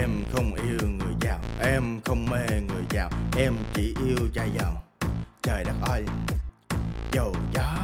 [0.00, 4.82] Em không yêu người giàu Em không mê người giàu Em chỉ yêu trai giàu.
[5.42, 6.04] Trời đất ơi
[7.12, 7.76] Dầu gió.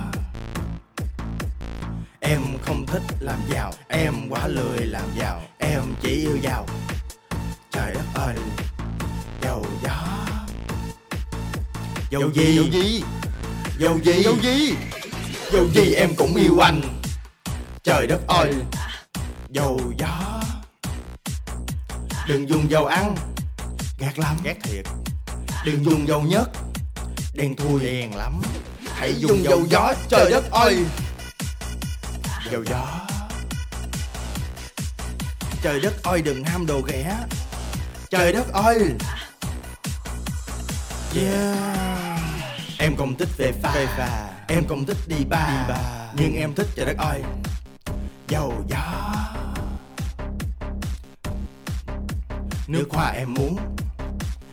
[2.21, 6.67] Em không thích làm giàu Em quá lười làm giàu Em chỉ yêu giàu.
[7.71, 8.35] Trời đất ơi
[9.43, 10.07] Dầu gió.
[12.11, 12.57] Dầu gì?
[12.57, 13.03] Dầu gì?
[13.79, 14.23] Dầu gì?
[14.23, 14.75] Dầu gì?
[15.53, 16.81] Dầu gì em cũng yêu anh.
[17.83, 18.55] Trời đất ơi
[19.49, 20.40] Dầu gió
[22.31, 23.15] Đừng dùng dầu ăn.
[23.99, 24.37] Ghét lắm.
[24.45, 24.85] Ghét thiệt.
[25.65, 26.51] Đừng dùng dầu nhất
[27.35, 27.81] Đen thui.
[27.81, 28.43] Đen lắm.
[28.95, 29.93] Hãy dùng dầu gió.
[30.09, 30.85] Trời đất ơi.
[32.51, 32.87] Dầu gió.
[35.63, 37.17] Trời đất ơi đừng ham đồ ghẻ.
[38.11, 38.79] Trời đất ơi.
[41.17, 42.21] Yeah.
[42.79, 44.29] Em không thích về pha, về pha.
[44.49, 45.47] Em không thích đi ba.
[45.47, 45.81] đi ba.
[46.17, 47.23] Nhưng em thích trời đất ơi.
[48.29, 49.10] Dầu gió
[52.71, 53.57] Nước hoa em muốn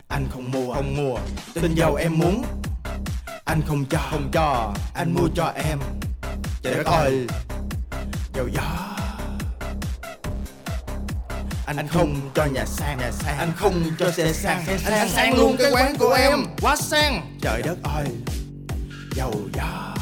[0.08, 0.74] Anh không mua.
[0.74, 1.18] Không mua.
[1.54, 2.44] Tinh dầu em muốn
[3.44, 3.98] Anh không cho.
[4.10, 4.74] Không cho.
[4.94, 5.78] Anh mua cho em.
[6.62, 7.26] Trời đất ơi.
[8.34, 8.62] Dầu gió.
[11.66, 12.98] Anh không cho nhà sang.
[12.98, 13.38] Nhà sang.
[13.38, 14.66] Anh không cho xe sang.
[14.66, 16.44] Xe sang anh sang luôn cái quán của em.
[16.60, 17.36] quá sang.
[17.42, 18.06] Trời đất ơi.
[19.16, 19.94] Dầu gió.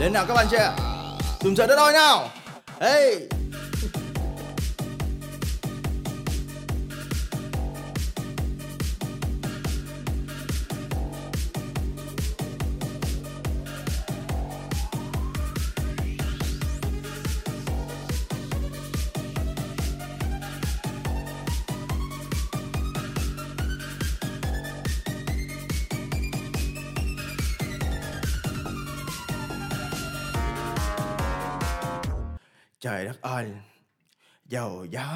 [0.00, 0.74] Lên nào các bạn chưa
[1.40, 2.28] cùng chờ đất ơi nào
[2.78, 3.26] hey
[32.86, 33.52] Trời đất ơi
[34.44, 35.06] Dầu gió.